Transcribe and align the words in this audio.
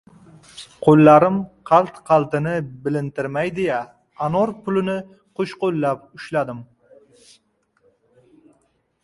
Qo‘llarim 0.85 1.35
qalt-qaltini 1.71 2.53
bilintirmayin 2.87 3.55
deya, 3.59 3.77
anor 4.29 4.55
pulini 4.65 4.97
qo‘shqo‘llab 5.43 6.09
ushladim. 6.21 6.65